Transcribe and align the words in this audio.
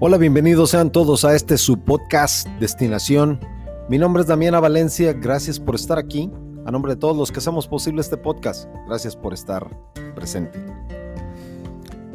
Hola, 0.00 0.16
bienvenidos 0.16 0.70
sean 0.70 0.92
todos 0.92 1.24
a 1.24 1.34
este 1.34 1.58
su 1.58 1.80
podcast 1.80 2.46
Destinación. 2.60 3.40
Mi 3.88 3.98
nombre 3.98 4.20
es 4.20 4.28
Damiana 4.28 4.60
Valencia, 4.60 5.12
gracias 5.12 5.58
por 5.58 5.74
estar 5.74 5.98
aquí. 5.98 6.30
A 6.64 6.70
nombre 6.70 6.94
de 6.94 7.00
todos 7.00 7.16
los 7.16 7.32
que 7.32 7.40
hacemos 7.40 7.66
posible 7.66 8.00
este 8.00 8.16
podcast, 8.16 8.68
gracias 8.86 9.16
por 9.16 9.34
estar 9.34 9.68
presente. 10.14 10.64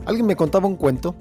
Alguien 0.05 0.25
me 0.25 0.37
contaba 0.37 0.65
un 0.65 0.77
cuento 0.77 1.13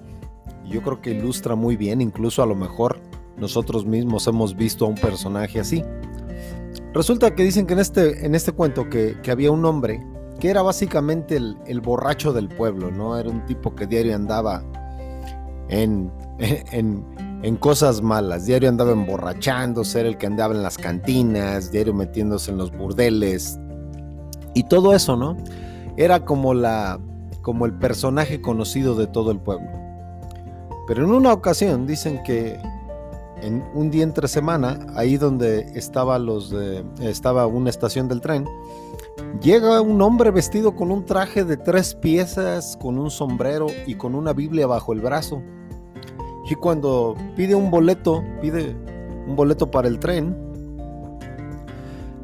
y 0.64 0.68
yo 0.68 0.82
creo 0.82 1.00
que 1.00 1.10
ilustra 1.10 1.56
muy 1.56 1.76
bien, 1.76 2.00
incluso 2.00 2.44
a 2.44 2.46
lo 2.46 2.54
mejor 2.54 3.00
nosotros 3.36 3.84
mismos 3.84 4.28
hemos 4.28 4.54
visto 4.54 4.84
a 4.84 4.88
un 4.88 4.94
personaje 4.94 5.58
así. 5.58 5.82
Resulta 6.94 7.34
que 7.34 7.42
dicen 7.42 7.66
que 7.66 7.72
en 7.72 7.80
este, 7.80 8.24
en 8.24 8.36
este 8.36 8.52
cuento 8.52 8.88
que, 8.88 9.16
había 9.28 9.50
un 9.50 9.64
hombre 9.64 10.06
que 10.38 10.48
era 10.48 10.62
básicamente 10.62 11.34
el, 11.34 11.58
el 11.66 11.80
borracho 11.80 12.32
del 12.32 12.48
pueblo, 12.48 12.92
¿no? 12.92 13.18
Era 13.18 13.30
un 13.30 13.44
tipo 13.46 13.74
que 13.74 13.88
diario 13.88 14.14
andaba 14.14 14.62
en 15.72 16.10
en, 16.38 17.56
cosas 17.56 18.02
malas. 18.02 18.46
Diario 18.46 18.68
andaba 18.68 18.92
emborrachándose, 18.92 20.00
era 20.00 20.08
el 20.08 20.16
que 20.16 20.26
andaba 20.26 20.54
en 20.54 20.62
las 20.62 20.78
cantinas, 20.78 21.70
diario 21.70 21.94
metiéndose 21.94 22.50
en 22.50 22.58
los 22.58 22.72
burdeles. 22.76 23.58
Y 24.54 24.64
todo 24.64 24.94
eso, 24.94 25.16
¿no? 25.16 25.36
Era 25.96 26.24
como 26.24 26.54
la 26.54 27.00
como 27.42 27.66
el 27.66 27.72
personaje 27.72 28.40
conocido 28.40 28.94
de 28.94 29.08
todo 29.08 29.32
el 29.32 29.40
pueblo. 29.40 29.68
Pero 30.86 31.04
en 31.04 31.10
una 31.10 31.32
ocasión 31.32 31.88
dicen 31.88 32.22
que 32.22 32.60
en 33.40 33.64
un 33.74 33.90
día 33.90 34.04
entre 34.04 34.28
semana, 34.28 34.86
ahí 34.94 35.16
donde 35.16 35.66
estaba 35.74 36.20
los 36.20 36.54
estaba 37.00 37.46
una 37.48 37.70
estación 37.70 38.06
del 38.06 38.20
tren, 38.20 38.46
llega 39.40 39.80
un 39.80 40.00
hombre 40.02 40.30
vestido 40.30 40.76
con 40.76 40.92
un 40.92 41.04
traje 41.04 41.44
de 41.44 41.56
tres 41.56 41.96
piezas, 41.96 42.78
con 42.80 42.98
un 42.98 43.10
sombrero 43.10 43.66
y 43.86 43.96
con 43.96 44.14
una 44.14 44.32
Biblia 44.32 44.68
bajo 44.68 44.92
el 44.92 45.00
brazo. 45.00 45.42
Y 46.52 46.54
cuando 46.54 47.16
pide 47.34 47.54
un 47.54 47.70
boleto, 47.70 48.22
pide 48.42 48.76
un 49.26 49.34
boleto 49.34 49.70
para 49.70 49.88
el 49.88 49.98
tren, 49.98 50.36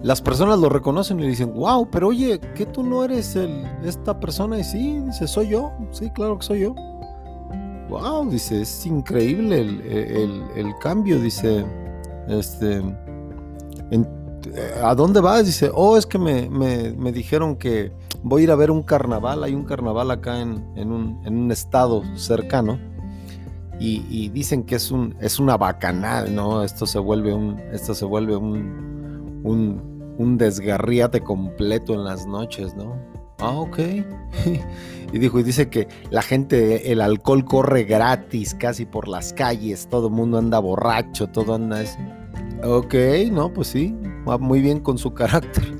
las 0.02 0.20
personas 0.20 0.58
lo 0.58 0.68
reconocen 0.68 1.18
y 1.20 1.26
dicen, 1.26 1.54
wow, 1.54 1.88
pero 1.90 2.08
oye, 2.08 2.38
¿que 2.54 2.66
tú 2.66 2.82
no 2.82 3.04
eres 3.04 3.36
el, 3.36 3.64
esta 3.82 4.20
persona? 4.20 4.58
Y 4.58 4.64
sí, 4.64 5.00
dice, 5.06 5.26
soy 5.26 5.48
yo, 5.48 5.72
sí, 5.92 6.10
claro 6.10 6.36
que 6.36 6.44
soy 6.44 6.60
yo. 6.60 6.74
Wow, 7.88 8.28
dice, 8.28 8.60
es 8.60 8.84
increíble 8.84 9.60
el, 9.62 10.74
cambio, 10.82 11.18
dice, 11.18 11.64
este, 12.28 12.82
¿a 14.82 14.94
dónde 14.94 15.20
vas? 15.20 15.46
Dice, 15.46 15.70
oh, 15.74 15.96
es 15.96 16.04
que 16.04 16.18
me, 16.18 17.12
dijeron 17.12 17.56
que 17.56 17.92
voy 18.22 18.42
a 18.42 18.44
ir 18.44 18.50
a 18.50 18.56
ver 18.56 18.70
un 18.70 18.82
carnaval, 18.82 19.42
hay 19.42 19.54
un 19.54 19.64
carnaval 19.64 20.10
acá 20.10 20.42
en, 20.42 20.60
un, 20.76 21.18
en 21.24 21.34
un 21.34 21.50
estado 21.50 22.02
cercano 22.14 22.78
y, 23.80 24.28
dicen 24.30 24.64
que 24.64 24.74
es 24.76 24.90
un 24.90 25.14
es 25.20 25.38
una 25.38 25.56
bacanal, 25.56 26.34
¿no? 26.34 26.62
Esto 26.62 26.86
se 26.86 26.98
vuelve 26.98 27.32
un 27.32 27.58
esto 27.72 27.94
se 27.94 28.04
vuelve 28.04 28.36
un 28.36 28.88
un, 29.44 30.36
desgarriate 30.36 31.20
completo 31.20 31.94
en 31.94 32.04
las 32.04 32.26
noches, 32.26 32.74
¿no? 32.74 32.96
Ah, 33.38 33.52
ok. 33.52 33.78
y 35.12 35.18
dijo, 35.18 35.38
y 35.38 35.42
dice 35.42 35.68
que 35.68 35.88
la 36.10 36.22
gente, 36.22 36.90
el 36.90 37.00
alcohol 37.00 37.44
corre 37.44 37.84
gratis 37.84 38.54
casi 38.54 38.84
por 38.84 39.06
las 39.08 39.32
calles, 39.32 39.88
todo 39.88 40.08
el 40.08 40.14
mundo 40.14 40.38
anda 40.38 40.58
borracho, 40.58 41.28
todo 41.28 41.54
anda 41.54 41.82
eso. 41.82 41.98
Ok, 42.64 42.94
no, 43.30 43.52
pues 43.52 43.68
sí, 43.68 43.94
va 44.28 44.38
muy 44.38 44.60
bien 44.60 44.80
con 44.80 44.98
su 44.98 45.14
carácter. 45.14 45.78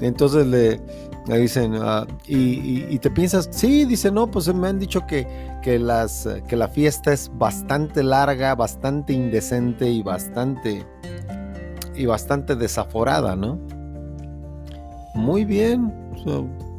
Entonces 0.00 0.46
le, 0.46 0.80
le 1.26 1.38
dicen, 1.38 1.74
ah, 1.80 2.06
y, 2.26 2.98
te 2.98 3.10
piensas, 3.10 3.48
sí, 3.50 3.86
dice, 3.86 4.10
no, 4.10 4.30
pues 4.30 4.52
me 4.52 4.68
han 4.68 4.78
dicho 4.78 5.06
que, 5.06 5.26
que, 5.62 5.78
las, 5.78 6.28
que 6.46 6.56
la 6.56 6.68
fiesta 6.68 7.12
es 7.12 7.30
bastante 7.34 8.02
larga, 8.02 8.54
bastante 8.54 9.14
indecente 9.14 9.88
y 9.90 10.02
bastante, 10.02 10.84
y 11.94 12.04
bastante 12.04 12.56
desaforada, 12.56 13.36
¿no? 13.36 13.58
Muy 15.14 15.44
bien, 15.46 15.92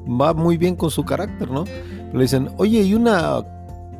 va 0.07 0.33
muy 0.33 0.57
bien 0.57 0.75
con 0.75 0.91
su 0.91 1.03
carácter, 1.03 1.49
¿no? 1.49 1.63
Le 2.13 2.21
dicen, 2.21 2.49
oye, 2.57 2.81
y 2.81 2.93
una 2.93 3.43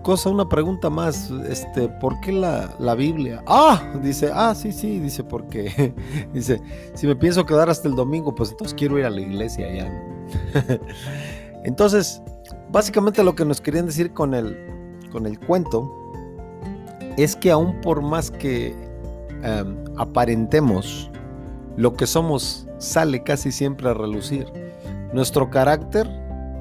cosa, 0.03 0.29
una 0.29 0.47
pregunta 0.47 0.91
más, 0.91 1.31
este, 1.49 1.89
¿por 1.89 2.19
qué 2.19 2.31
la, 2.31 2.95
Biblia? 2.95 3.41
Ah, 3.47 3.81
dice, 4.03 4.29
ah, 4.31 4.53
sí, 4.53 4.71
sí, 4.71 4.99
dice, 4.99 5.23
porque, 5.23 5.95
dice, 6.33 6.61
si 6.93 7.07
me 7.07 7.15
pienso 7.15 7.47
quedar 7.47 7.71
hasta 7.71 7.87
el 7.87 7.95
domingo, 7.95 8.35
pues 8.35 8.51
entonces 8.51 8.75
quiero 8.75 8.99
ir 8.99 9.05
a 9.05 9.09
la 9.09 9.21
iglesia 9.21 9.73
ya. 9.73 10.14
entonces, 11.63 12.21
básicamente 12.71 13.23
lo 13.23 13.35
que 13.35 13.45
nos 13.45 13.61
querían 13.61 13.85
decir 13.85 14.13
con 14.13 14.33
el, 14.33 14.57
con 15.11 15.25
el 15.25 15.39
cuento 15.39 15.91
es 17.17 17.35
que 17.35 17.51
aún 17.51 17.79
por 17.81 18.01
más 18.01 18.31
que 18.31 18.75
em, 19.43 19.75
aparentemos, 19.97 21.09
lo 21.77 21.93
que 21.93 22.07
somos 22.07 22.67
sale 22.77 23.23
casi 23.23 23.51
siempre 23.51 23.89
a 23.89 23.93
relucir. 23.93 24.45
Nuestro 25.13 25.49
carácter 25.49 26.09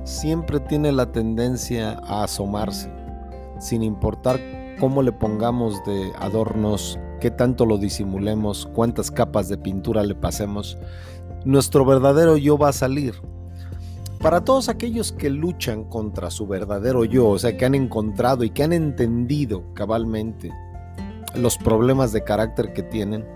siempre 0.05 0.61
tiene 0.61 0.93
la 0.93 1.11
tendencia 1.11 1.99
a 2.05 2.25
asomarse 2.25 2.91
sin 3.59 3.83
importar 3.83 4.39
cómo 4.79 5.03
le 5.03 5.13
pongamos 5.13 5.83
de 5.85 6.13
adornos, 6.19 6.99
qué 7.21 7.31
tanto 7.31 7.65
lo 7.65 7.79
disimulemos, 7.79 8.69
cuántas 8.75 9.11
capas 9.11 9.49
de 9.49 9.57
pintura 9.57 10.03
le 10.03 10.15
pasemos, 10.15 10.77
nuestro 11.45 11.85
verdadero 11.85 12.37
yo 12.37 12.59
va 12.59 12.69
a 12.69 12.73
salir. 12.73 13.15
Para 14.25 14.43
todos 14.43 14.71
aquellos 14.71 15.13
que 15.13 15.29
luchan 15.29 15.85
contra 15.85 16.31
su 16.31 16.47
verdadero 16.47 17.05
yo, 17.05 17.29
o 17.29 17.39
sea, 17.39 17.59
que 17.59 17.67
han 17.67 17.75
encontrado 17.75 18.43
y 18.43 18.49
que 18.49 18.63
han 18.63 18.73
entendido 18.73 19.63
cabalmente 19.75 20.51
los 21.35 21.59
problemas 21.59 22.11
de 22.13 22.25
carácter 22.25 22.73
que 22.73 22.83
tienen, 22.83 23.27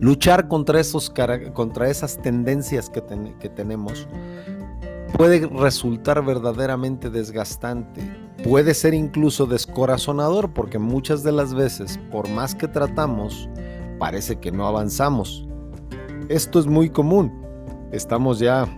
luchar 0.00 0.48
contra, 0.48 0.80
esos, 0.80 1.10
contra 1.54 1.88
esas 1.88 2.20
tendencias 2.20 2.90
que, 2.90 3.02
que 3.40 3.48
tenemos 3.48 4.06
puede 5.16 5.46
resultar 5.46 6.22
verdaderamente 6.22 7.08
desgastante, 7.08 8.02
puede 8.46 8.74
ser 8.74 8.92
incluso 8.92 9.46
descorazonador 9.46 10.52
porque 10.52 10.78
muchas 10.78 11.22
de 11.22 11.32
las 11.32 11.54
veces, 11.54 11.98
por 12.12 12.28
más 12.28 12.54
que 12.54 12.68
tratamos, 12.68 13.48
parece 13.98 14.36
que 14.36 14.52
no 14.52 14.66
avanzamos. 14.66 15.48
Esto 16.28 16.58
es 16.58 16.66
muy 16.66 16.90
común. 16.90 17.32
Estamos 17.92 18.40
ya 18.40 18.68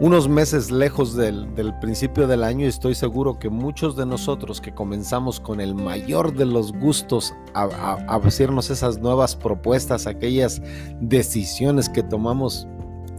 unos 0.00 0.28
meses 0.28 0.70
lejos 0.70 1.16
del, 1.16 1.48
principio 1.80 2.28
del 2.28 2.44
año 2.44 2.64
y 2.64 2.68
estoy 2.68 2.94
seguro 2.94 3.38
que 3.38 3.50
muchos 3.50 3.96
de 3.96 4.06
nosotros 4.06 4.60
que 4.60 4.72
comenzamos 4.72 5.40
con 5.40 5.60
el 5.60 5.74
mayor 5.74 6.34
de 6.34 6.46
los 6.46 6.72
gustos 6.72 7.34
a, 7.54 7.94
hacernos 8.06 8.70
esas 8.70 8.98
nuevas 8.98 9.34
propuestas, 9.34 10.06
aquellas 10.06 10.62
decisiones 11.00 11.88
que 11.88 12.04
tomamos 12.04 12.68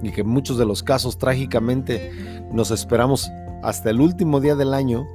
y 0.02 0.12
que 0.12 0.22
en 0.22 0.30
muchos 0.30 0.58
de 0.58 0.66
los 0.66 0.82
casos 0.82 1.18
trágicamente 1.18 2.14
nos 2.54 2.72
esperamos 2.72 3.30
hasta 3.62 3.90
el 3.90 4.00
último 4.00 4.40
día 4.40 4.56
del 4.56 4.74
año 4.74 5.06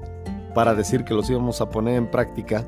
para 0.54 0.74
decir 0.74 1.04
que 1.04 1.14
los 1.14 1.30
íbamos 1.30 1.62
a 1.62 1.70
poner 1.70 1.96
en 1.96 2.10
práctica, 2.10 2.62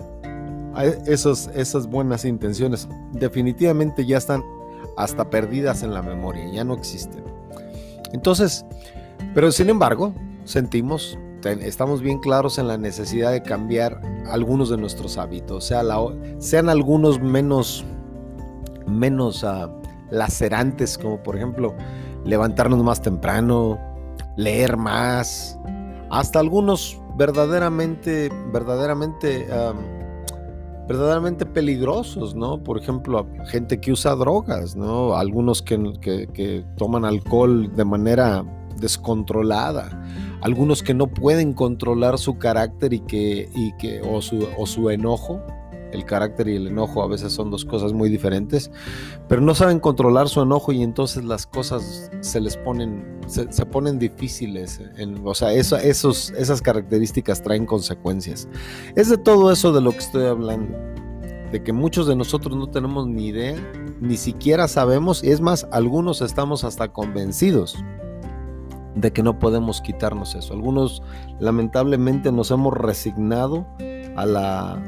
esos, 1.06 1.48
esas 1.48 1.86
buenas 1.86 2.24
intenciones 2.24 2.88
definitivamente 3.12 4.06
ya 4.06 4.16
están 4.16 4.42
hasta 4.96 5.28
perdidas 5.28 5.82
en 5.82 5.92
la 5.92 6.02
memoria, 6.02 6.48
ya 6.50 6.64
no 6.64 6.74
existen. 6.74 7.35
Entonces, 8.16 8.64
pero 9.34 9.52
sin 9.52 9.68
embargo, 9.68 10.14
sentimos, 10.44 11.18
estamos 11.44 12.00
bien 12.00 12.18
claros 12.18 12.58
en 12.58 12.66
la 12.66 12.78
necesidad 12.78 13.30
de 13.30 13.42
cambiar 13.42 14.00
algunos 14.26 14.70
de 14.70 14.78
nuestros 14.78 15.18
hábitos, 15.18 15.66
sea 15.66 15.82
sean 16.38 16.70
algunos 16.70 17.20
menos, 17.20 17.84
menos 18.86 19.42
uh, 19.42 19.68
lacerantes, 20.10 20.96
como 20.96 21.22
por 21.22 21.36
ejemplo 21.36 21.74
levantarnos 22.24 22.82
más 22.82 23.02
temprano, 23.02 23.78
leer 24.36 24.78
más, 24.78 25.58
hasta 26.10 26.38
algunos 26.38 26.98
verdaderamente, 27.16 28.30
verdaderamente, 28.50 29.46
verdaderamente 30.88 31.46
peligrosos, 31.46 32.34
¿no? 32.34 32.62
Por 32.62 32.78
ejemplo, 32.78 33.26
gente 33.46 33.80
que 33.80 33.92
usa 33.92 34.14
drogas, 34.14 34.76
¿no? 34.76 35.16
Algunos 35.16 35.62
que, 35.62 36.64
toman 36.76 37.04
alcohol 37.04 37.74
de 37.74 37.84
manera 37.84 38.44
descontrolada, 38.80 39.90
algunos 40.42 40.82
que 40.82 40.94
no 40.94 41.06
pueden 41.06 41.52
controlar 41.54 42.18
su 42.18 42.38
carácter 42.38 42.92
y 42.92 43.00
que, 43.00 43.48
y 43.54 43.72
que 43.78 44.00
o, 44.02 44.20
su, 44.20 44.46
o 44.56 44.66
su 44.66 44.90
enojo 44.90 45.42
el 45.92 46.04
carácter 46.04 46.48
y 46.48 46.56
el 46.56 46.68
enojo 46.68 47.02
a 47.02 47.06
veces 47.06 47.32
son 47.32 47.50
dos 47.50 47.64
cosas 47.64 47.92
muy 47.92 48.08
diferentes, 48.08 48.70
pero 49.28 49.40
no 49.40 49.54
saben 49.54 49.80
controlar 49.80 50.28
su 50.28 50.42
enojo 50.42 50.72
y 50.72 50.82
entonces 50.82 51.24
las 51.24 51.46
cosas 51.46 52.10
se 52.20 52.40
les 52.40 52.56
ponen, 52.56 53.20
se, 53.26 53.66
ponen 53.66 53.98
difíciles. 53.98 54.80
o 55.24 55.34
sea, 55.34 55.52
esos, 55.52 56.30
esas 56.30 56.62
características 56.62 57.42
traen 57.42 57.66
consecuencias. 57.66 58.48
Es 58.94 59.08
de 59.08 59.18
todo 59.18 59.50
eso 59.52 59.72
de 59.72 59.80
lo 59.80 59.92
que 59.92 59.98
estoy 59.98 60.26
hablando. 60.26 60.76
De 61.52 61.62
que 61.62 61.72
muchos 61.72 62.08
de 62.08 62.16
nosotros 62.16 62.56
no 62.56 62.68
tenemos 62.68 63.06
ni 63.06 63.28
idea, 63.28 63.56
ni 64.00 64.16
siquiera 64.16 64.66
sabemos, 64.66 65.22
y 65.22 65.30
es 65.30 65.40
más, 65.40 65.66
algunos 65.70 66.20
estamos 66.20 66.64
hasta 66.64 66.92
convencidos 66.92 67.76
de 68.96 69.12
que 69.12 69.22
no 69.22 69.38
podemos 69.38 69.80
quitarnos 69.80 70.34
eso. 70.34 70.54
Algunos 70.54 71.02
lamentablemente 71.38 72.32
nos 72.32 72.50
hemos 72.50 72.74
resignado 72.74 73.66
a 74.16 74.26
la 74.26 74.82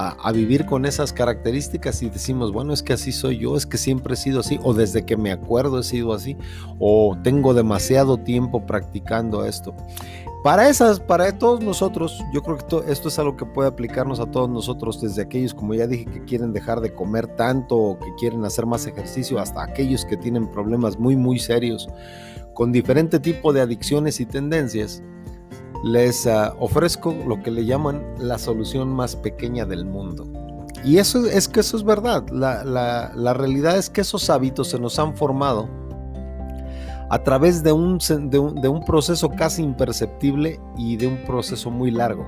a, 0.00 0.30
vivir 0.30 0.64
con 0.64 0.86
esas 0.86 1.12
características 1.12 2.02
y 2.04 2.08
decimos, 2.08 2.52
bueno, 2.52 2.72
es 2.72 2.84
que 2.84 2.92
así 2.92 3.10
soy 3.10 3.38
yo, 3.38 3.56
es 3.56 3.66
que 3.66 3.78
siempre 3.78 4.14
he 4.14 4.16
sido 4.16 4.40
así, 4.40 4.60
o 4.62 4.72
desde 4.72 5.04
que 5.04 5.16
me 5.16 5.32
acuerdo 5.32 5.80
he 5.80 5.82
sido 5.82 6.12
así, 6.12 6.36
o 6.78 7.18
tengo 7.24 7.52
demasiado 7.52 8.16
tiempo 8.16 8.64
practicando 8.64 9.44
esto. 9.44 9.74
Para 10.44 10.68
esas, 10.68 11.00
para 11.00 11.36
todos 11.36 11.64
nosotros, 11.64 12.24
yo 12.32 12.42
creo 12.42 12.58
que 12.58 12.92
esto 12.92 13.08
es 13.08 13.18
algo 13.18 13.36
que 13.36 13.44
puede 13.44 13.68
aplicarnos 13.68 14.20
a 14.20 14.30
todos 14.30 14.48
nosotros, 14.48 15.00
desde 15.00 15.22
aquellos, 15.22 15.52
como 15.52 15.74
ya 15.74 15.88
dije, 15.88 16.04
que 16.04 16.24
quieren 16.24 16.52
dejar 16.52 16.80
de 16.80 16.94
comer 16.94 17.26
tanto 17.34 17.76
o 17.76 17.98
que 17.98 18.14
quieren 18.20 18.44
hacer 18.44 18.66
más 18.66 18.86
ejercicio, 18.86 19.40
hasta 19.40 19.64
aquellos 19.64 20.04
que 20.04 20.16
tienen 20.16 20.48
problemas 20.48 20.96
muy, 20.96 21.16
muy 21.16 21.40
serios 21.40 21.88
con 22.54 22.72
diferente 22.72 23.20
tipo 23.20 23.52
de 23.52 23.60
adicciones 23.60 24.20
y 24.20 24.26
tendencias 24.26 25.02
les 25.82 26.26
ah, 26.26 26.54
ofrezco 26.58 27.14
lo 27.26 27.42
que 27.42 27.50
le 27.50 27.64
llaman 27.64 28.02
la 28.18 28.38
solución 28.38 28.88
más 28.88 29.16
pequeña 29.16 29.64
del 29.64 29.84
mundo. 29.84 30.26
Y 30.84 30.98
eso 30.98 31.26
es 31.26 31.48
que 31.48 31.60
eso 31.60 31.76
es 31.76 31.84
verdad. 31.84 32.28
La, 32.30 33.34
realidad 33.34 33.76
es 33.76 33.90
que 33.90 34.00
esos 34.00 34.30
hábitos 34.30 34.68
se 34.68 34.78
nos 34.78 34.98
han 34.98 35.16
formado 35.16 35.68
a 37.10 37.22
través 37.22 37.62
de 37.62 37.72
un, 37.72 37.98
de 37.98 38.68
un 38.68 38.84
proceso 38.84 39.30
casi 39.30 39.62
imperceptible 39.62 40.60
y 40.76 40.96
de 40.96 41.06
un 41.06 41.24
proceso 41.24 41.70
muy 41.70 41.90
largo. 41.90 42.26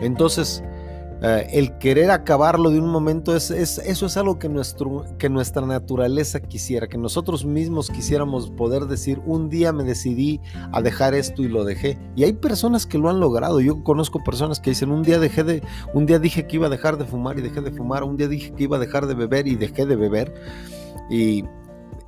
Entonces, 0.00 0.62
eh, 1.22 1.48
el 1.52 1.78
querer 1.78 2.10
acabarlo 2.10 2.70
de 2.70 2.78
un 2.78 2.88
momento, 2.88 3.34
es, 3.34 3.50
eso 3.50 4.06
es 4.06 4.16
algo 4.16 4.38
que, 4.38 4.48
nuestro, 4.48 5.04
que 5.18 5.30
nuestra 5.30 5.64
naturaleza 5.64 6.40
quisiera, 6.40 6.88
que 6.88 6.98
nosotros 6.98 7.46
mismos 7.46 7.90
quisiéramos 7.90 8.50
poder 8.50 8.84
decir, 8.84 9.20
un 9.24 9.48
día 9.48 9.72
me 9.72 9.84
decidí 9.84 10.40
a 10.72 10.82
dejar 10.82 11.14
esto 11.14 11.42
y 11.42 11.48
lo 11.48 11.64
dejé. 11.64 11.98
Y 12.16 12.24
hay 12.24 12.34
personas 12.34 12.86
que 12.86 12.98
lo 12.98 13.08
han 13.08 13.20
logrado. 13.20 13.60
Yo 13.60 13.82
conozco 13.82 14.22
personas 14.22 14.60
que 14.60 14.70
dicen, 14.70 14.90
un 14.90 15.02
día 15.02 15.18
dejé 15.18 15.42
de, 15.42 15.62
un 15.94 16.04
día 16.04 16.18
dije 16.18 16.46
que 16.46 16.56
iba 16.56 16.66
a 16.66 16.70
dejar 16.70 16.98
de 16.98 17.06
fumar 17.06 17.38
y 17.38 17.42
dejé 17.42 17.62
de 17.62 17.70
fumar, 17.70 18.04
un 18.04 18.16
día 18.16 18.28
dije 18.28 18.52
que 18.52 18.64
iba 18.64 18.76
a 18.76 18.80
dejar 18.80 19.06
de 19.06 19.14
beber 19.14 19.46
y 19.46 19.54
dejé 19.54 19.86
de 19.86 19.96
beber. 19.96 20.34
Y 21.08 21.44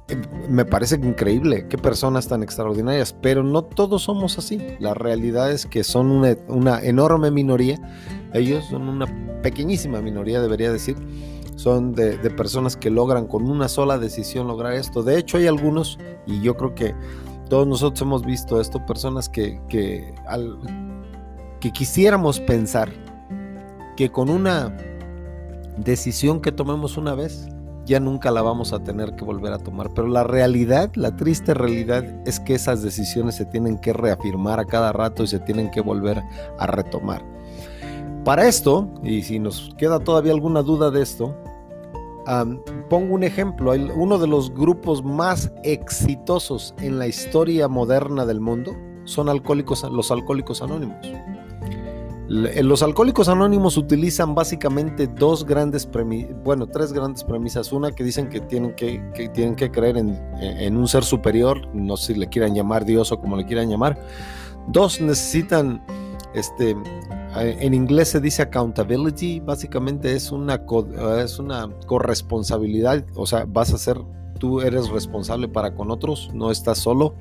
eh, 0.09 0.17
me 0.51 0.67
parece 0.67 0.97
increíble, 0.97 1.67
qué 1.69 1.79
personas 1.79 2.29
tan 2.29 2.43
extraordinarias, 2.43 3.15
pero 3.23 3.43
no 3.43 3.63
todos 3.63 4.03
somos 4.03 4.37
así. 4.37 4.61
La 4.81 4.93
realidad 4.93 5.51
es 5.51 5.65
que 5.65 5.83
son 5.83 6.11
una, 6.11 6.37
una 6.49 6.83
enorme 6.83 7.31
minoría 7.31 7.79
ellos 8.35 8.65
son 8.67 8.89
una 8.89 9.07
pequeñísima 9.43 10.01
minoría, 10.01 10.41
debería 10.41 10.73
decir. 10.73 10.97
Son 11.57 11.93
de, 11.93 12.17
personas 12.31 12.77
que 12.77 12.89
logran 12.89 13.27
con 13.27 13.51
una 13.51 13.69
sola 13.69 13.99
decisión 13.99 14.47
lograr 14.47 14.75
esto. 14.75 15.03
De 15.03 15.19
hecho, 15.19 15.39
hay 15.39 15.47
algunos, 15.49 15.99
y 16.27 16.41
yo 16.41 16.57
creo 16.57 16.75
que 16.75 16.95
todos 17.49 17.67
nosotros 17.67 18.03
hemos 18.03 18.25
visto 18.25 18.61
esto, 18.61 18.85
personas 18.87 19.29
que, 19.29 19.61
que, 19.69 20.15
que 21.61 21.71
quisiéramos 21.73 22.39
pensar 22.41 22.91
que 23.97 24.11
con 24.11 24.29
una 24.29 24.77
decisión 25.79 26.41
que 26.41 26.53
tomemos 26.53 26.97
una 26.97 27.15
vez, 27.15 27.49
ya 27.89 27.99
nunca 27.99 28.31
la 28.31 28.43
vamos 28.43 28.73
a 28.73 28.81
tener 28.85 29.17
que 29.17 29.25
volver 29.25 29.53
a 29.53 29.59
tomar. 29.59 29.91
Pero 29.95 30.07
la 30.09 30.23
realidad, 30.23 30.91
la 30.95 31.17
triste 31.17 31.55
realidad 31.55 32.05
es 32.27 32.39
que 32.39 32.55
esas 32.55 32.83
decisiones 32.83 33.35
se 33.35 33.47
tienen 33.47 33.79
que 33.79 33.93
reafirmar 33.93 34.61
a 34.61 34.67
cada 34.67 34.93
rato 34.93 35.25
y 35.25 35.27
se 35.27 35.41
tienen 35.41 35.71
que 35.71 35.81
volver 35.81 36.23
a 36.59 36.67
retomar. 36.67 37.38
Para 38.25 38.47
esto, 38.47 38.89
y 39.03 39.23
si 39.23 39.39
nos 39.39 39.75
queda 39.79 39.99
todavía 40.01 40.33
alguna 40.33 40.63
duda 40.63 40.91
de 40.91 41.03
esto, 41.03 41.35
pongo 42.89 43.15
un 43.15 43.25
ejemplo. 43.25 43.73
Uno 43.97 44.19
de 44.19 44.27
los 44.27 44.53
grupos 44.53 45.03
más 45.03 45.51
exitosos 45.63 46.75
en 46.79 46.99
la 46.99 47.07
historia 47.07 47.69
moderna 47.69 48.27
del 48.27 48.41
mundo 48.41 48.77
son 49.05 49.29
alcohólicos, 49.29 49.83
los 49.91 50.11
alcohólicos 50.11 50.61
anónimos. 50.61 50.99
Eh, 52.31 52.63
los 52.63 52.83
alcohólicos 52.83 53.31
anónimos 53.31 53.79
utilizan 53.79 54.35
básicamente 54.35 55.07
dos 55.07 55.47
grandes 55.47 55.87
premisas, 55.87 56.37
bueno, 56.45 56.67
tres 56.67 56.93
grandes 56.93 57.25
premisas. 57.25 57.73
Una 57.73 57.91
que 57.93 58.05
dicen 58.05 58.29
que 58.29 58.41
tienen 58.41 58.75
que, 58.75 59.31
tienen 59.33 59.57
que 59.57 59.71
creer 59.71 59.97
en, 59.97 60.77
un 60.77 60.87
ser 60.87 61.05
superior, 61.05 61.67
no 61.75 61.97
sé 61.97 62.13
si 62.13 62.21
le 62.21 62.29
quieran 62.29 62.55
llamar 62.55 62.85
Dios 62.85 63.13
o 63.13 63.19
como 63.19 63.37
le 63.37 63.47
quieran 63.47 63.71
llamar. 63.71 63.99
Dos, 64.67 65.01
necesitan 65.01 65.83
este, 66.35 66.77
en 67.37 67.75
inglés 67.75 68.09
se 68.09 68.21
dice 68.21 68.43
accountability, 68.43 69.41
básicamente 69.41 70.15
es 70.15 70.33
una, 70.33 70.63
es 71.23 71.39
una 71.39 71.69
corresponsabilidad, 71.87 73.05
o 73.15 73.27
sea, 73.27 73.45
vas 73.47 73.73
a 73.73 73.79
ser, 73.79 74.01
tú 74.39 74.61
eres 74.61 74.89
responsable 74.89 75.49
para 75.49 75.75
con 75.75 75.91
otros, 75.91 76.31
no 76.33 76.51
estás 76.51 76.79
solo. 76.79 77.15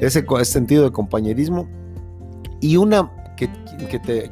Ese, 0.00 0.24
sentido 0.44 0.84
de 0.84 0.92
compañerismo. 0.92 1.68
Y 2.60 2.76
una 2.76 3.10
que, 3.36 3.48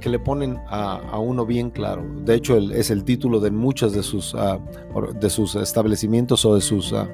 que, 0.01 0.09
le 0.09 0.19
ponen 0.19 0.59
a, 0.69 1.19
uno 1.19 1.47
bien 1.47 1.71
claro. 1.71 2.05
De 2.25 2.35
hecho, 2.35 2.57
es 2.57 2.91
el 2.91 3.05
título 3.05 3.41
de 3.41 3.51
muchos 3.51 3.93
de 3.93 4.03
sus, 4.03 4.35
ah, 4.35 4.59
de 5.21 5.31
sus 5.31 5.55
establecimientos 5.55 6.45
o 6.45 6.55
de 6.55 6.61
sus 6.61 6.93
ah, 6.93 7.09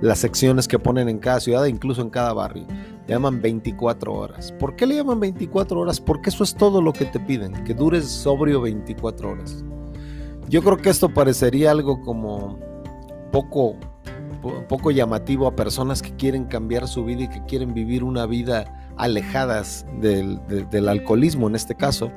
las 0.00 0.18
secciones 0.18 0.66
que 0.66 0.78
ponen 0.78 1.08
en 1.08 1.18
cada 1.18 1.40
ciudad, 1.40 1.64
incluso 1.66 2.02
en 2.02 2.10
cada 2.10 2.32
barrio. 2.32 2.66
Llaman 3.06 3.42
24 3.42 4.12
horas. 4.12 4.52
¿Por 4.52 4.76
qué 4.76 4.86
le 4.86 4.96
llaman 4.96 5.20
24 5.20 5.78
horas? 5.78 6.00
Porque 6.00 6.30
eso 6.30 6.42
es 6.42 6.54
todo 6.54 6.80
lo 6.80 6.92
que 6.92 7.04
te 7.04 7.20
piden, 7.20 7.52
que 7.64 7.74
dures 7.74 8.06
sobrio 8.08 8.62
24 8.62 9.30
horas. 9.30 9.62
Yo 10.48 10.62
creo 10.62 10.78
que 10.78 10.90
esto 10.90 11.08
parecería 11.08 11.70
algo 11.70 12.00
como 12.00 12.58
poco, 13.30 13.76
poco 14.68 14.90
llamativo 14.90 15.46
a 15.46 15.54
personas 15.54 16.00
que 16.00 16.14
quieren 16.16 16.44
cambiar 16.44 16.88
su 16.88 17.04
vida 17.04 17.24
y 17.24 17.28
que 17.28 17.44
quieren 17.44 17.74
vivir 17.74 18.04
una 18.04 18.26
vida 18.26 18.92
alejadas 18.96 19.86
del 20.00 20.88
alcoholismo 20.88 21.48
en 21.48 21.56
este 21.56 21.74
caso. 21.74 22.10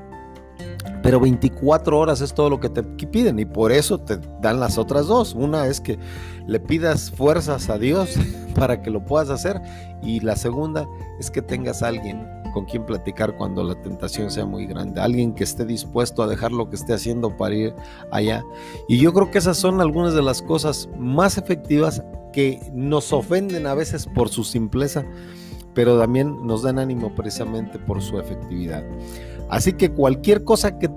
Pero 1.03 1.19
24 1.19 1.97
horas 1.97 2.21
es 2.21 2.33
todo 2.33 2.49
lo 2.49 2.59
que 2.59 2.69
te 2.69 2.83
piden 2.83 3.39
y 3.39 3.45
por 3.45 3.71
eso 3.71 3.99
te 3.99 4.19
dan 4.41 4.59
las 4.59 4.77
otras 4.77 5.07
dos. 5.07 5.33
Una 5.33 5.67
es 5.67 5.79
que 5.79 5.97
le 6.47 6.59
pidas 6.59 7.11
fuerzas 7.11 7.69
a 7.69 7.77
Dios 7.77 8.15
para 8.55 8.81
que 8.81 8.89
lo 8.89 9.05
puedas 9.05 9.29
hacer 9.29 9.61
y 10.01 10.19
la 10.19 10.35
segunda 10.35 10.87
es 11.19 11.31
que 11.31 11.41
tengas 11.41 11.83
alguien 11.83 12.27
con 12.53 12.65
quien 12.65 12.85
platicar 12.85 13.35
cuando 13.37 13.63
la 13.63 13.79
tentación 13.81 14.31
sea 14.31 14.45
muy 14.45 14.65
grande, 14.65 14.99
alguien 14.99 15.33
que 15.33 15.43
esté 15.43 15.65
dispuesto 15.65 16.23
a 16.23 16.27
dejar 16.27 16.51
lo 16.51 16.69
que 16.69 16.75
esté 16.75 16.93
haciendo 16.93 17.37
para 17.37 17.53
ir 17.53 17.75
allá. 18.11 18.43
Y 18.87 18.97
yo 18.97 19.13
creo 19.13 19.29
que 19.29 19.37
esas 19.37 19.57
son 19.57 19.79
algunas 19.79 20.13
de 20.13 20.23
las 20.23 20.41
cosas 20.41 20.89
más 20.97 21.37
efectivas 21.37 22.03
que 22.33 22.59
nos 22.73 23.13
ofenden 23.13 23.67
a 23.67 23.75
veces 23.75 24.07
por 24.07 24.29
su 24.29 24.43
simpleza, 24.43 25.05
pero 25.73 25.99
también 25.99 26.47
nos 26.47 26.63
dan 26.63 26.79
ánimo 26.79 27.13
precisamente 27.13 27.77
por 27.77 28.01
su 28.01 28.19
efectividad. 28.19 28.83
Así 29.49 29.73
que 29.73 29.91
cualquier 29.91 30.43
cosa 30.43 30.77
que, 30.77 30.89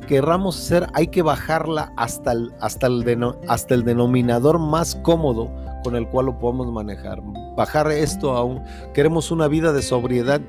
querramos 0.00 0.58
hacer 0.58 0.86
hay 0.94 1.08
que 1.08 1.22
bajarla 1.22 1.92
hasta 1.96 2.32
el, 2.32 2.52
hasta, 2.60 2.86
el 2.86 3.04
hasta 3.46 3.74
el 3.74 3.84
denominador 3.84 4.58
más 4.58 4.96
cómodo 4.96 5.50
con 5.84 5.96
el 5.96 6.08
cual 6.08 6.26
lo 6.26 6.38
podemos 6.38 6.72
manejar. 6.72 7.20
Bajar 7.56 7.90
esto 7.90 8.32
a 8.32 8.44
un... 8.44 8.62
Queremos 8.94 9.30
una 9.30 9.48
vida 9.48 9.72
de 9.72 9.82
sobriedad, 9.82 10.40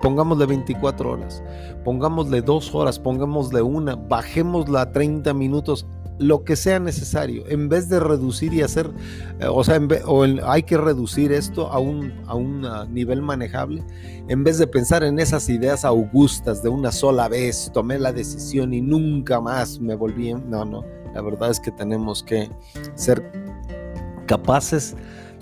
pongámosle 0.00 0.46
24 0.46 1.10
horas, 1.10 1.42
pongámosle 1.84 2.42
2 2.42 2.74
horas, 2.74 2.98
pongámosle 3.00 3.60
una, 3.62 3.96
bajémosla 3.96 4.82
a 4.82 4.92
30 4.92 5.34
minutos 5.34 5.86
lo 6.18 6.44
que 6.44 6.56
sea 6.56 6.80
necesario, 6.80 7.44
en 7.48 7.68
vez 7.68 7.88
de 7.88 8.00
reducir 8.00 8.52
y 8.52 8.62
hacer, 8.62 8.90
eh, 9.40 9.46
o 9.48 9.62
sea, 9.64 9.80
o 10.06 10.24
hay 10.44 10.62
que 10.62 10.76
reducir 10.76 11.32
esto 11.32 11.70
a 11.70 11.78
un, 11.78 12.12
a 12.26 12.34
un 12.34 12.64
ah, 12.64 12.86
nivel 12.90 13.22
manejable, 13.22 13.84
en 14.28 14.44
vez 14.44 14.58
de 14.58 14.66
pensar 14.66 15.02
en 15.04 15.18
esas 15.18 15.48
ideas 15.48 15.84
augustas 15.84 16.62
de 16.62 16.68
una 16.68 16.92
sola 16.92 17.28
vez, 17.28 17.70
tomé 17.72 17.98
la 17.98 18.12
decisión 18.12 18.74
y 18.74 18.80
nunca 18.80 19.40
más 19.40 19.80
me 19.80 19.94
volví, 19.94 20.34
no, 20.34 20.64
no, 20.64 20.84
la 21.14 21.22
verdad 21.22 21.50
es 21.50 21.60
que 21.60 21.70
tenemos 21.70 22.22
que 22.22 22.50
ser 22.94 23.30
capaces 24.26 24.96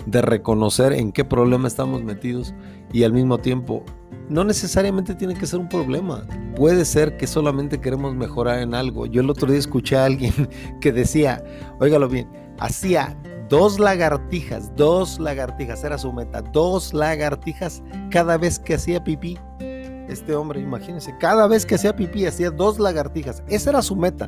de 0.05 0.21
reconocer 0.21 0.93
en 0.93 1.11
qué 1.11 1.25
problema 1.25 1.67
estamos 1.67 2.03
metidos 2.03 2.53
y 2.93 3.03
al 3.03 3.13
mismo 3.13 3.37
tiempo 3.39 3.83
no 4.29 4.43
necesariamente 4.43 5.15
tiene 5.15 5.35
que 5.35 5.45
ser 5.45 5.59
un 5.59 5.69
problema. 5.69 6.25
Puede 6.57 6.85
ser 6.85 7.17
que 7.17 7.27
solamente 7.27 7.79
queremos 7.79 8.15
mejorar 8.15 8.61
en 8.61 8.73
algo. 8.73 9.05
Yo 9.05 9.21
el 9.21 9.29
otro 9.29 9.47
día 9.47 9.59
escuché 9.59 9.95
a 9.95 10.05
alguien 10.05 10.33
que 10.81 10.91
decía, 10.91 11.43
óigalo 11.79 12.09
bien, 12.09 12.27
hacía 12.57 13.15
dos 13.47 13.79
lagartijas, 13.79 14.75
dos 14.75 15.19
lagartijas, 15.19 15.83
era 15.83 15.99
su 15.99 16.11
meta, 16.11 16.41
dos 16.41 16.95
lagartijas 16.95 17.83
cada 18.09 18.39
vez 18.39 18.57
que 18.57 18.73
hacía 18.73 19.03
pipí. 19.03 19.37
Este 20.09 20.33
hombre, 20.33 20.59
imagínense, 20.59 21.13
cada 21.19 21.45
vez 21.45 21.63
que 21.63 21.75
hacía 21.75 21.95
pipí 21.95 22.25
hacía 22.25 22.49
dos 22.49 22.79
lagartijas. 22.79 23.43
Esa 23.47 23.69
era 23.69 23.83
su 23.83 23.95
meta. 23.95 24.27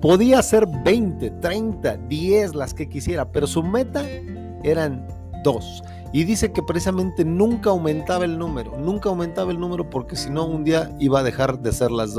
Podía 0.00 0.38
hacer 0.38 0.68
20, 0.84 1.30
30, 1.30 1.96
10, 1.96 2.54
las 2.54 2.74
que 2.74 2.88
quisiera, 2.88 3.32
pero 3.32 3.48
su 3.48 3.64
meta 3.64 4.04
eran 4.62 5.04
dos. 5.46 5.84
Y 6.12 6.24
dice 6.24 6.52
que 6.52 6.62
precisamente 6.62 7.24
nunca 7.24 7.70
aumentaba 7.70 8.24
el 8.24 8.38
número, 8.38 8.78
nunca 8.78 9.08
aumentaba 9.08 9.50
el 9.50 9.60
número 9.60 9.88
porque 9.90 10.16
si 10.16 10.30
no 10.30 10.46
un 10.46 10.64
día 10.64 10.90
iba 10.98 11.20
a 11.20 11.22
dejar 11.22 11.58
de 11.60 11.72
ser 11.72 11.90
las 11.90 12.16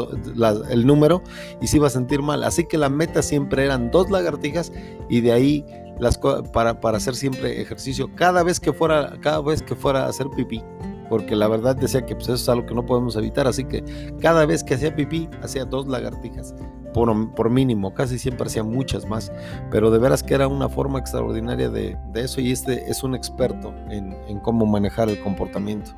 el 0.69 0.86
número 0.86 1.22
y 1.62 1.67
se 1.67 1.77
iba 1.77 1.88
a 1.88 1.89
sentir 1.89 2.22
mal. 2.22 2.43
Así 2.43 2.65
que 2.65 2.77
la 2.77 2.89
meta 2.89 3.22
siempre 3.22 3.65
eran 3.65 3.89
dos 3.89 4.10
lagartijas 4.10 4.72
y 5.10 5.22
de 5.22 5.31
ahí 5.31 5.65
las 6.00 6.17
para, 6.17 6.79
para 6.79 6.98
hacer 6.98 7.15
siempre 7.15 7.62
ejercicio 7.62 8.13
cada 8.15 8.43
vez 8.43 8.60
que 8.60 8.72
fuera 8.72 9.17
cada 9.22 9.41
vez 9.41 9.63
que 9.63 9.75
fuera 9.75 10.05
a 10.05 10.10
hacer 10.10 10.27
pipí 10.29 10.63
porque 11.09 11.35
la 11.35 11.47
verdad 11.47 11.75
decía 11.75 12.05
que 12.05 12.15
pues, 12.15 12.25
eso 12.27 12.35
es 12.35 12.49
algo 12.49 12.65
que 12.65 12.75
no 12.75 12.85
podemos 12.85 13.15
evitar, 13.15 13.47
así 13.47 13.63
que 13.63 13.83
cada 14.19 14.45
vez 14.45 14.63
que 14.63 14.75
hacía 14.75 14.95
pipí 14.95 15.29
hacía 15.41 15.65
dos 15.65 15.87
lagartijas, 15.87 16.53
por, 16.93 17.35
por 17.35 17.49
mínimo, 17.49 17.93
casi 17.93 18.17
siempre 18.17 18.47
hacía 18.47 18.63
muchas 18.63 19.05
más, 19.05 19.31
pero 19.71 19.91
de 19.91 19.99
veras 19.99 20.23
que 20.23 20.33
era 20.33 20.47
una 20.47 20.69
forma 20.69 20.99
extraordinaria 20.99 21.69
de, 21.69 21.97
de 22.13 22.21
eso 22.21 22.41
y 22.41 22.51
este 22.51 22.89
es 22.89 23.03
un 23.03 23.15
experto 23.15 23.73
en, 23.89 24.15
en 24.27 24.39
cómo 24.39 24.65
manejar 24.65 25.09
el 25.09 25.19
comportamiento. 25.21 25.91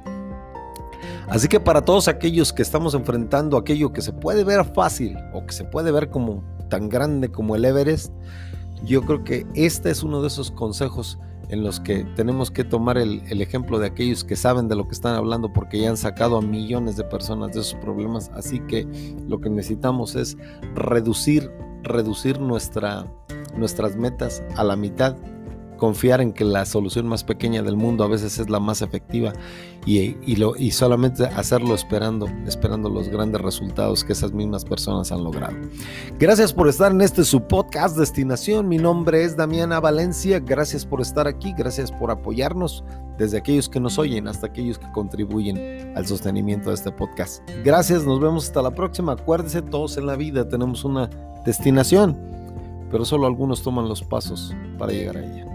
Así 1.30 1.48
que 1.48 1.60
para 1.60 1.82
todos 1.82 2.08
aquellos 2.08 2.52
que 2.52 2.64
estamos 2.64 2.96
enfrentando 2.96 3.56
aquello 3.56 3.94
que 3.94 4.02
se 4.02 4.12
puede 4.12 4.44
ver 4.44 4.66
fácil 4.74 5.16
o 5.32 5.46
que 5.46 5.54
se 5.54 5.64
puede 5.64 5.92
ver 5.92 6.10
como 6.10 6.44
tan 6.70 6.90
grande 6.90 7.30
como 7.30 7.56
el 7.56 7.66
Everest, 7.66 8.12
yo 8.84 9.04
creo 9.04 9.24
que 9.24 9.46
este 9.54 9.92
es 9.92 10.04
uno 10.04 10.22
de 10.22 10.28
esos 10.28 10.52
consejos 10.52 11.20
en 11.50 11.64
los 11.64 11.80
que 11.80 12.06
tenemos 12.16 12.52
que 12.52 12.64
tomar 12.64 12.98
el, 12.98 13.22
ejemplo 13.42 13.80
de 13.80 13.88
aquellos 13.88 14.24
que 14.24 14.36
saben 14.36 14.68
de 14.68 14.76
lo 14.76 14.88
que 14.88 14.94
están 14.94 15.16
hablando 15.16 15.52
porque 15.52 15.80
ya 15.80 15.90
han 15.90 15.98
sacado 15.98 16.38
a 16.38 16.42
millones 16.42 16.96
de 16.96 17.04
personas 17.04 17.54
de 17.54 17.62
esos 17.62 17.76
problemas. 17.76 18.30
Así 18.34 18.60
que 18.62 18.88
lo 19.28 19.40
que 19.40 19.50
necesitamos 19.50 20.16
es 20.16 20.38
reducir, 20.76 21.52
reducir 21.84 22.40
nuestra, 22.40 23.06
nuestras 23.58 23.96
metas 23.96 24.44
a 24.56 24.64
la 24.64 24.76
mitad 24.76 25.16
confiar 25.80 26.22
en 26.22 26.34
que 26.34 26.44
la 26.44 26.66
solución 26.66 27.08
más 27.08 27.24
pequeña 27.24 27.64
del 27.64 27.76
mundo 27.76 28.04
a 28.04 28.08
veces 28.08 28.38
es 28.38 28.50
la 28.50 28.60
más 28.60 28.84
efectiva 28.84 29.34
y, 29.86 30.36
lo, 30.36 30.56
y 30.56 30.72
solamente 30.72 31.26
hacerlo 31.26 31.74
esperando, 31.74 32.28
esperando 32.46 32.90
los 32.90 33.10
grandes 33.10 33.42
resultados 33.42 34.04
que 34.04 34.14
esas 34.14 34.34
mismas 34.34 34.64
personas 34.64 35.12
han 35.12 35.24
logrado. 35.24 35.56
Gracias 36.20 36.54
por 36.54 36.68
estar 36.68 36.92
en 36.92 37.02
este 37.02 37.24
su 37.24 37.42
podcast 37.42 37.98
Destinación. 37.98 38.68
Mi 38.68 38.78
nombre 38.78 39.24
es 39.24 39.36
Damiana 39.36 39.80
Valencia. 39.80 40.40
Gracias 40.40 40.86
por 40.86 41.02
estar 41.02 41.28
aquí, 41.28 41.54
gracias 41.58 41.92
por 41.92 42.12
apoyarnos 42.12 42.84
desde 43.18 43.38
aquellos 43.38 43.68
que 43.68 43.80
nos 43.80 43.98
oyen 44.00 44.28
hasta 44.28 44.48
aquellos 44.48 44.78
que 44.78 44.92
contribuyen 44.92 45.94
al 45.96 46.08
sostenimiento 46.08 46.70
de 46.70 46.76
este 46.76 46.92
podcast. 46.92 47.42
Gracias, 47.64 48.06
nos 48.06 48.20
vemos 48.20 48.46
hasta 48.46 48.62
la 48.62 48.72
próxima. 48.72 49.14
Acuérdese, 49.14 49.62
todos 49.62 49.98
en 49.98 50.06
la 50.06 50.16
vida 50.16 50.48
tenemos 50.48 50.84
una 50.84 51.10
destinación, 51.46 52.18
pero 52.92 53.06
solo 53.06 53.28
algunos 53.28 53.62
toman 53.62 53.90
los 53.90 54.04
pasos 54.04 54.56
para 54.78 54.94
llegar 54.94 55.18
a 55.18 55.26
ella. 55.26 55.49